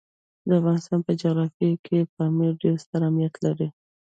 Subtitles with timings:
[0.47, 3.67] د افغانستان په جغرافیه کې پامیر ډېر ستر اهمیت لري.